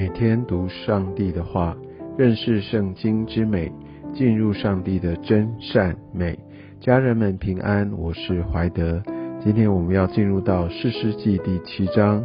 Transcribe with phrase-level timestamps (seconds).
[0.00, 1.76] 每天读上帝的话，
[2.16, 3.70] 认识圣经之美，
[4.14, 6.38] 进入上帝的真善美。
[6.80, 9.02] 家人们平安，我是怀德。
[9.44, 12.24] 今天我们要进入到士师记第七章，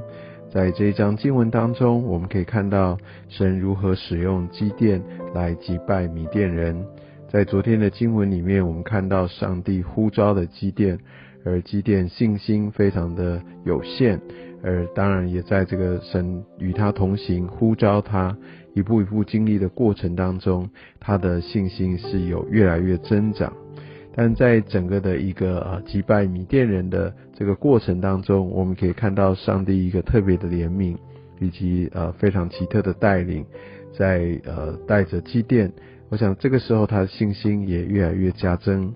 [0.49, 5.03] 在这一章经文当中，我们可以看到神如何使用基甸
[5.33, 6.81] 来击败米甸人。
[7.27, 10.97] 在昨天的经文里面，我们看到上帝呼召的基甸，
[11.45, 14.19] 而基甸信心非常的有限。
[14.63, 18.35] 而当然也在这个神与他同行、呼召他
[18.73, 20.67] 一步一步经历的过程当中，
[20.99, 23.53] 他的信心是有越来越增长。
[24.15, 30.97] 但在整个的一个呃击败米甸人的这个过程当中，我们可以看到上帝一个特别的怜悯，
[31.39, 33.45] 以及呃非常奇特的带领，
[33.95, 35.71] 在呃带着基甸，
[36.09, 38.95] 我想这个时候他的信心也越来越加增。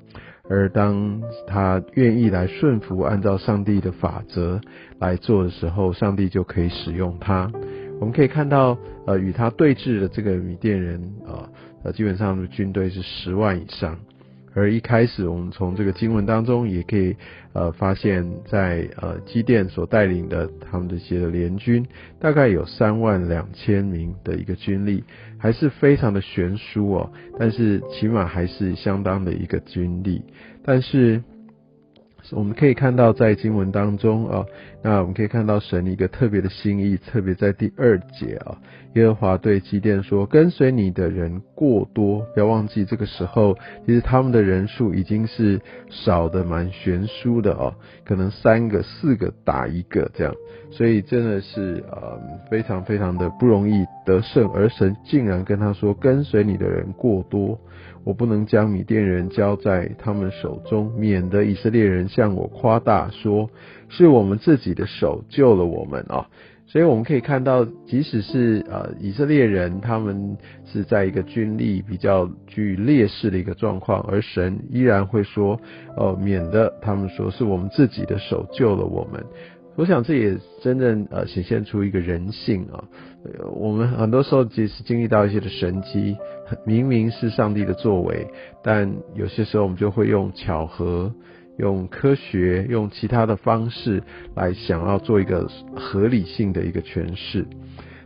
[0.50, 4.60] 而当他愿意来顺服，按照上帝的法则
[5.00, 7.52] 来做的时候，上帝就可以使用他。
[8.00, 11.48] 我们可以看到，呃，与他对峙的这个米甸人，啊，
[11.84, 13.98] 呃，基本上军队是十万以上。
[14.60, 17.16] 而一开始，我们从这个经文当中也可以
[17.54, 21.86] 呃发现，在呃基甸所带领的他们这些联军，
[22.20, 25.04] 大概有三万两千名的一个军力，
[25.38, 27.10] 还是非常的悬殊哦。
[27.40, 30.22] 但是起码还是相当的一个军力，
[30.64, 31.24] 但是。
[32.32, 34.46] 我们可以看到，在经文当中啊，
[34.84, 38.58] 那我们可以看到神一个特别的心意，特别在第二节啊，
[38.94, 47.74] 耶和华对基甸说：“跟随你的人过多，不要忘记这个时候，其实他们的人数已经是少的蛮悬殊的哦，
[48.06, 50.34] 可能三个、四个打一个这样，
[50.72, 54.50] 所以真的是呃非常非常的不容易得胜。
[54.54, 57.60] 而神竟然跟他说：跟随你的人过多。”
[58.06, 63.50] 我不能将米甸人交在他们手中，免得以色列人向我夸大说，
[63.90, 66.26] 是我们自己的手救了我们啊！
[66.66, 75.60] 所以我们可以看到，即使是呃以色列人，他们是在一个军力比较具劣势的一个状况，而神依然会说，
[75.98, 79.24] 哦，免得他们说是我们自己的手救了我们。
[79.76, 82.84] 我想这也真正呃显现出一个人性啊，
[83.54, 86.18] 我们很多时候即使经历到一些的神迹，
[86.66, 88.28] 明明是上帝的作为，
[88.62, 91.14] 但有些时候我们就会用巧合、
[91.58, 94.04] 用科学、用其他的方式
[94.36, 97.46] 来想要做一个合理性的一个诠释。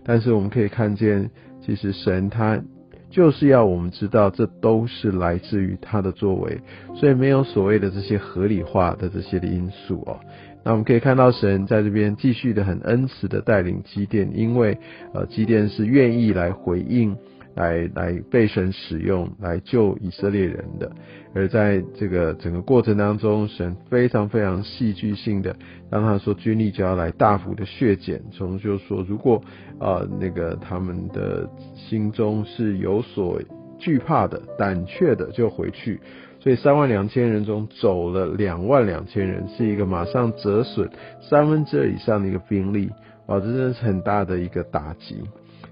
[0.04, 1.32] 但是我们可以看见，
[1.66, 2.62] 其实神他
[3.10, 6.60] 就是要我们知道，这都是来自于他的作为，
[6.96, 10.20] 所以没有所谓的这些合理化的这些的因素哦。
[10.64, 14.78] 那我们可以看到神在这边继续的很恩慈的带领基甸，因为
[15.14, 17.18] 呃基甸是愿意来回应，
[17.56, 20.92] 来来被神使用来救以色列人的。
[21.36, 25.56] 而在这个整个过程当中，神非常非常戏剧性的
[25.92, 29.44] 让他说军力就要来大幅的削减，从就说如果
[29.80, 33.42] 呃那个他们的心中是有所
[33.80, 36.00] 惧怕的、胆怯的，就回去。
[36.44, 40.90] 所以三万两千人中走了两万两千人，是一个马上折损
[41.22, 42.92] 三分之二以上的一个兵力，
[43.28, 45.24] 哇，这真的是很大的一个打击。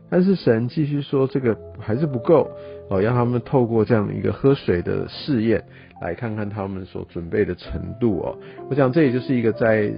[0.10, 2.50] 但是神继续说，这个还是不够
[2.92, 5.64] 哦，让他们透过这样的一个喝水的试验，
[6.02, 8.38] 来看看他们所准备的程度哦。
[8.70, 9.90] 我想这也就是一个在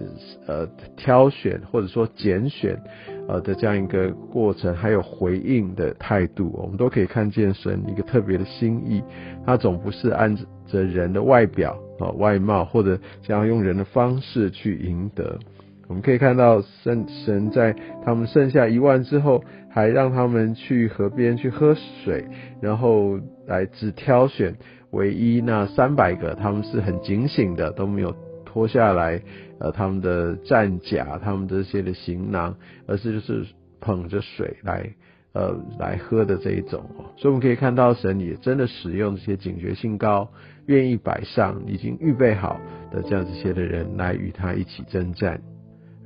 [0.46, 2.80] 呃挑选或者说拣选。
[3.26, 9.02] 呃的这样一个过程，还有回应的态度，我们都可以看见神一个特别的心意。
[9.46, 10.36] 他总不是按
[10.68, 15.40] 着人的外表啊外貌，或者想要用人的方式去赢得。
[15.88, 22.26] 我们可以看到神神在他们剩下一万之后，还让他们去河边去喝水，
[22.62, 24.56] 然后来只挑选
[24.92, 28.16] 唯一那三百个，他们是很警醒的，都没有。
[28.46, 29.20] 脱下来，
[29.58, 32.56] 呃，他们的战甲，他们这些的行囊，
[32.86, 33.48] 而是就是
[33.82, 34.88] 捧着水来，
[35.34, 37.10] 呃，来喝的这一种哦。
[37.18, 40.30] 所以我们可以看到，神也真的使用这些警觉性高、
[40.68, 45.42] 愿意摆上、已经预备好的这样子些的人来与他一起征战。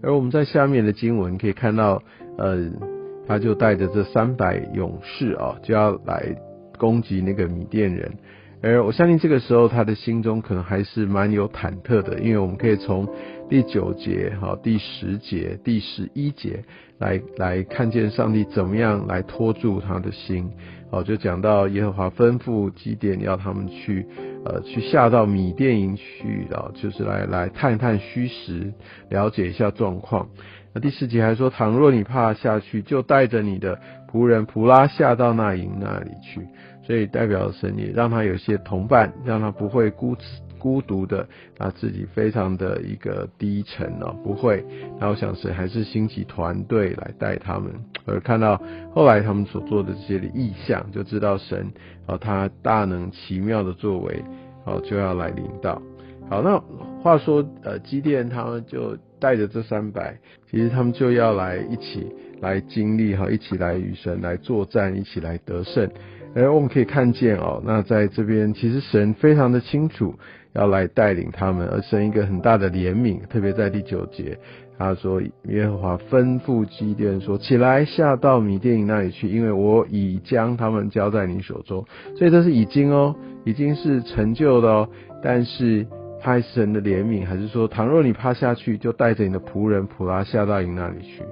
[0.01, 2.01] 而我们在下面的经文可以看到，
[2.37, 2.69] 呃，
[3.27, 6.35] 他就带着这三百勇士啊，就要来
[6.77, 8.11] 攻击那个米甸人。
[8.67, 13.07] 而我相信这个时候他的心中可能还是蛮有忐忑的，因为我们可以从
[13.49, 16.63] 第九节、哈第十节、第十一节
[16.99, 20.51] 来来看见上帝怎么样来拖住他的心。
[20.89, 24.05] 哦，就讲到耶和华吩咐基甸要他们去，
[24.45, 28.71] 呃，去下到米甸营去，然后就是来来探探虚实，
[29.09, 30.29] 了解一下状况。
[30.73, 33.77] 那第四节还说，倘若你怕下去，就带着你的
[34.09, 36.47] 仆人普拉下到那营那里去。
[36.87, 40.15] 所以代表神也让他有些同伴，让他不会孤
[40.57, 44.63] 孤独的，啊，自己非常的一个低沉哦，不会。
[44.97, 47.73] 那我想神还是兴起团队来带他们，
[48.05, 48.61] 而看到
[48.93, 51.69] 后来他们所做的这些的意象，就知道神
[52.05, 54.23] 啊，他大能奇妙的作为，
[54.63, 55.81] 哦，就要来临到。
[56.29, 56.57] 好，那
[57.03, 60.17] 话说，呃，基甸他们就带着这三百，
[60.49, 62.07] 其实他们就要来一起
[62.41, 65.89] 来经历哈，一起来与神来作战，一起来得胜。
[66.35, 70.13] 而我们可以看见哦，那在这边其实神非常的清楚
[70.53, 74.37] 要来带领他们，而生一个很大的怜悯，特别在第九节，
[74.77, 81.85] 他说耶和华吩咐基甸说：起来下到米甸营那里去，因为我已将他们交在你手中。
[82.15, 84.89] 所以这是已经哦，已经是成就的哦，
[85.23, 85.85] 但是。
[86.19, 91.23] 派神的怜悯，还是说，倘若你趴下去，就带着你的仆人普拉下到营那里去。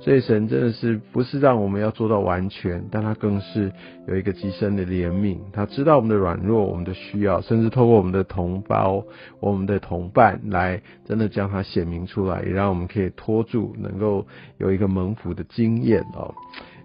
[0.00, 3.72] 所以神真的是不是让我们要做到完全，但他更是
[4.06, 5.38] 有一个极深的怜悯。
[5.50, 9.02] 他知道我们的软弱，我们的需要，甚至透过我们的同胞、
[9.40, 14.26] 我们的同伴来真的将它显明出来，也让我们可以拖住，能够
[14.58, 16.34] 有一个蒙福的经验哦。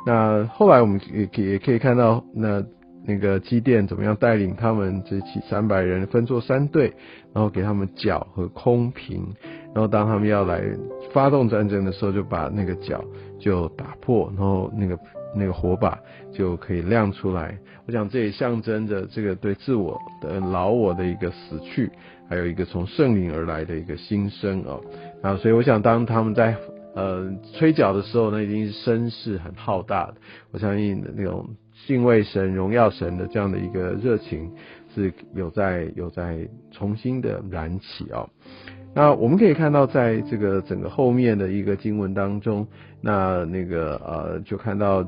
[0.05, 2.63] 那后来我们也也可以看到那。
[3.09, 6.93] 那个机电怎么样带领他们这起三百人分作三队，
[7.33, 9.25] 然后给他们脚和空瓶，
[9.73, 10.61] 然后当他们要来
[11.11, 13.03] 发动战争的时候，就把那个脚
[13.39, 14.99] 就打破，然后那个
[15.35, 15.97] 那个火把
[16.31, 17.57] 就可以亮出来。
[17.87, 21.89] 我想这也象征着这个对自我的老我的一个死去，
[22.29, 24.79] 还有一个从圣灵而来的一个新生哦。
[25.23, 26.55] 啊，所以我想当他们在
[26.93, 30.13] 呃吹角的时候，那一定是声势很浩大的。
[30.51, 31.49] 我相信那种。
[31.87, 34.51] 敬畏神、荣耀神的这样的一个热情
[34.93, 38.29] 是有在有在重新的燃起哦。
[38.95, 42.65] 那我们可以看到，在这个整个后面的一个经文当中，
[43.01, 45.07] 那那个呃，就看到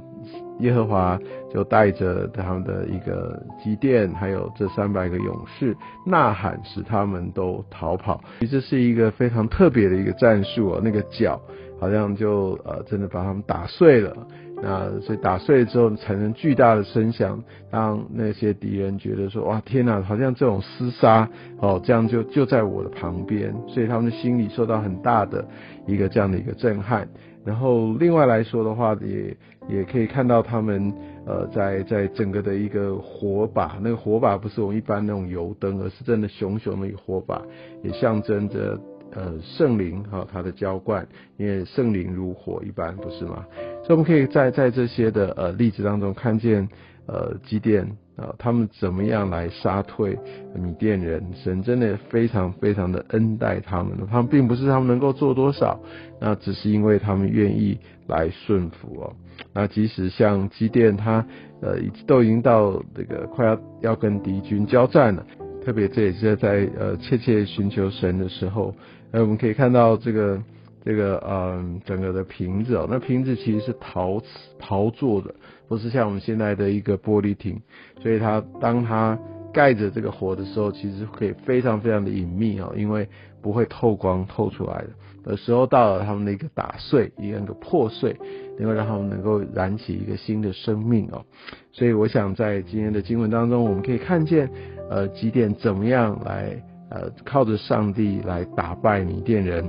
[0.60, 1.20] 耶和华
[1.52, 5.76] 就带着他们的一个基殿，还有这三百个勇士
[6.06, 8.24] 呐喊，使他们都逃跑。
[8.42, 11.42] 其实是一个非常特别的一个战术哦，那个脚
[11.80, 14.16] 好像就呃真的把他们打碎了。
[14.62, 21.28] 那所以打碎了之后产生巨大的声响，让那些敌人觉得说：哇，天哪，好像这种厮杀
[21.58, 25.44] 哦，这样就就在我的旁边，所以他们的心里受到很大的
[25.88, 27.08] 一个这样的一个震撼。
[27.44, 29.36] 然后另外来说的话，也
[29.68, 30.94] 也可以看到他们
[31.26, 37.42] 呃，在在整个的一个火把，那个火把不是我们一般那种油灯，而是真的熊熊的一个火把，
[37.82, 38.80] 也象征着。
[39.14, 41.06] 呃，圣灵哈，它的浇灌，
[41.36, 43.46] 因为圣灵如火一般，不是吗？
[43.84, 46.68] 所以我们可以在在这些的呃例子当中看见，
[47.08, 47.84] 呃，基甸
[48.16, 50.18] 啊，他们怎么样来杀退
[50.56, 51.24] 米甸人？
[51.44, 55.80] 神真的非常非常的恩待他们，他们并不是他们能够做多少，
[56.20, 59.14] 那只是因为他们愿意来顺服哦。
[59.54, 61.26] 那即使像基甸，他
[61.62, 65.26] 呃都已经到这个快要要跟敌军交战了，
[65.66, 68.74] 特别这也是在呃切切寻求神的时候。
[69.12, 70.40] 那我们可以看到这个
[70.84, 75.34] 这个嗯整个的瓶子哦，那瓶子其实是陶瓷陶做的，
[75.68, 77.62] 不是像我们现在的一个玻璃瓶，
[78.02, 79.18] 所以它当它
[79.54, 83.08] 盖着这个火的时候，其实可以非常非常的隐秘哦，因为
[83.42, 84.90] 不会透光透出来的。
[85.24, 88.16] 的时候到了，他们的一个打碎，一个个破碎，
[88.58, 91.24] 能够让他们能够燃起一个新的生命哦。
[91.72, 94.50] 所以我想在今天的经文当中，我们可以看见
[94.90, 96.64] 呃几点怎么样来。
[96.94, 99.64] 呃，靠着上帝来打败米甸人，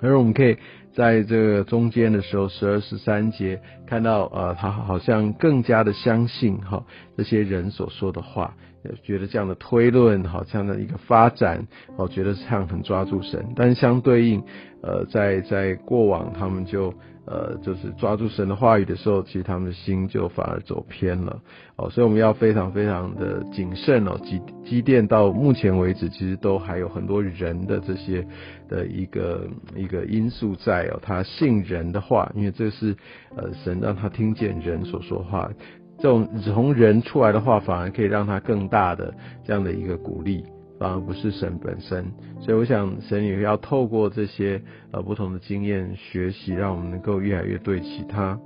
[0.00, 0.56] 而我们可以
[0.94, 6.84] 在这个中间的时候，十二十三节看到，呃，他好像更加的相信哈
[7.16, 8.54] 这些人所说的话，
[9.02, 11.66] 觉得这样的推论，好像的一个发展，
[11.96, 14.42] 我觉得这样很抓住神，但相对应，
[14.82, 16.92] 呃，在在过往他们就。
[17.30, 21.42] 呃，就是抓住神的话语的时候，其实他们的心就反而走偏了
[21.76, 24.18] 哦，所以我们要非常非常的谨慎哦。
[24.24, 28.26] 积积淀到目前为止，其实都还有很多人的这些
[28.66, 30.98] 的一个一个因素在哦。
[31.02, 32.96] 他信人的话，因为这是
[33.36, 35.50] 呃神让他听见人所说话，
[35.98, 39.12] 这种从人出来的话，反而可以让他更大的
[39.44, 40.44] 这样的一个鼓励。
[40.78, 42.06] 反而不是神本身，
[42.38, 48.38] 所以我想神也要透过这些呃不同的经验学习，让我们能够越来越对齐他。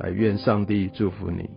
[0.00, 1.48] 来，愿上帝祝福你。